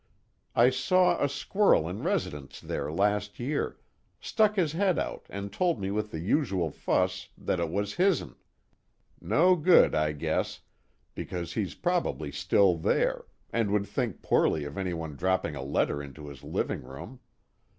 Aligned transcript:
I 0.55 0.71
saw 0.71 1.23
a 1.23 1.29
squirrel 1.29 1.87
in 1.87 2.01
residence 2.01 2.59
there 2.59 2.91
last 2.91 3.39
year, 3.39 3.77
stuck 4.19 4.55
his 4.55 4.71
head 4.71 4.97
out 4.97 5.27
and 5.29 5.53
told 5.53 5.79
me 5.79 5.91
with 5.91 6.09
the 6.09 6.17
usual 6.19 6.71
fuss 6.71 7.29
that 7.37 7.59
it 7.59 7.69
was 7.69 7.97
his'n. 7.97 8.33
No 9.21 9.55
good, 9.55 9.93
I 9.93 10.13
guess, 10.13 10.61
because 11.13 11.53
he's 11.53 11.75
probably 11.75 12.31
still 12.31 12.77
there, 12.77 13.25
and 13.53 13.69
would 13.69 13.85
think 13.85 14.23
poorly 14.23 14.63
of 14.63 14.75
anyone 14.75 15.15
dropping 15.15 15.55
a 15.55 15.61
letter 15.61 16.01
into 16.01 16.29
his 16.29 16.43
living 16.43 16.81
room. 16.81 17.19